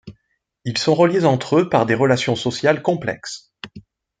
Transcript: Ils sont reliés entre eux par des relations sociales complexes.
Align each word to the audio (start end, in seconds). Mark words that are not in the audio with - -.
Ils 0.65 0.79
sont 0.79 0.95
reliés 0.95 1.25
entre 1.25 1.59
eux 1.59 1.69
par 1.69 1.85
des 1.85 1.93
relations 1.93 2.35
sociales 2.35 2.81
complexes. 2.81 3.53